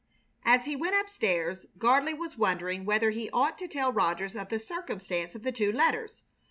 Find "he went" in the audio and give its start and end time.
0.65-0.95